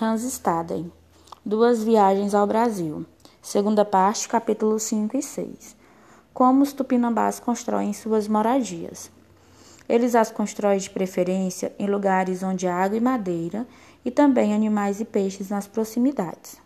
[0.00, 0.92] Hans Staden.
[1.44, 3.04] Duas viagens ao Brasil.
[3.42, 5.76] Segunda parte, capítulos 5 e 6.
[6.32, 9.10] Como os tupinambás constroem suas moradias.
[9.88, 13.66] Eles as constroem de preferência em lugares onde há água e madeira
[14.04, 16.58] e também animais e peixes nas proximidades.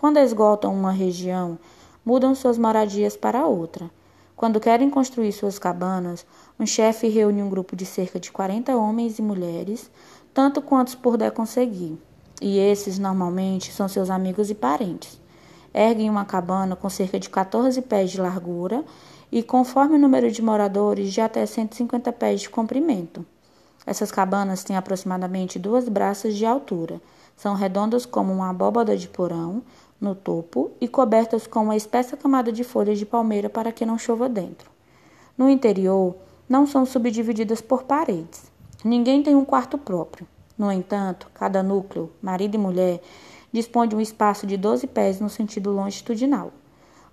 [0.00, 1.60] Quando esgotam uma região,
[2.04, 3.88] mudam suas moradias para outra.
[4.34, 6.26] Quando querem construir suas cabanas,
[6.58, 9.88] um chefe reúne um grupo de cerca de 40 homens e mulheres,
[10.34, 11.96] tanto quantos puder conseguir
[12.42, 15.18] e esses normalmente são seus amigos e parentes.
[15.72, 18.84] Erguem uma cabana com cerca de 14 pés de largura
[19.30, 23.24] e, conforme o número de moradores, de até 150 pés de comprimento.
[23.86, 27.00] Essas cabanas têm aproximadamente duas braças de altura.
[27.36, 29.62] São redondas como uma abóbada de porão
[30.00, 33.96] no topo e cobertas com uma espessa camada de folhas de palmeira para que não
[33.96, 34.68] chova dentro.
[35.38, 36.14] No interior,
[36.48, 38.50] não são subdivididas por paredes.
[38.84, 40.26] Ninguém tem um quarto próprio.
[40.56, 43.00] No entanto, cada núcleo, marido e mulher,
[43.52, 46.52] dispõe de um espaço de 12 pés no sentido longitudinal.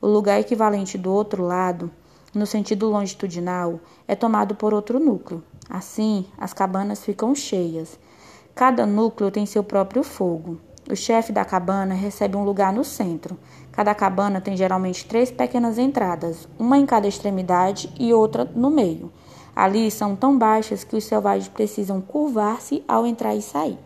[0.01, 1.91] O lugar equivalente do outro lado,
[2.33, 5.43] no sentido longitudinal, é tomado por outro núcleo.
[5.69, 7.99] Assim, as cabanas ficam cheias.
[8.55, 10.59] Cada núcleo tem seu próprio fogo.
[10.89, 13.37] O chefe da cabana recebe um lugar no centro.
[13.71, 19.11] Cada cabana tem geralmente três pequenas entradas, uma em cada extremidade e outra no meio.
[19.59, 23.77] Ali são tão baixas que os selvagens precisam curvar-se ao entrar e sair.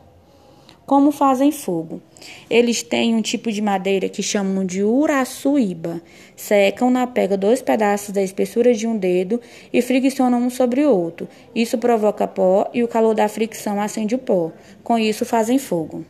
[0.86, 2.00] Como fazem fogo?
[2.48, 6.00] Eles têm um tipo de madeira que chamam de uraçuíba.
[6.36, 9.42] Secam na pega dois pedaços da espessura de um dedo
[9.74, 11.28] e friccionam um sobre o outro.
[11.56, 14.52] Isso provoca pó e o calor da fricção acende o pó.
[14.84, 16.06] Com isso fazem fogo.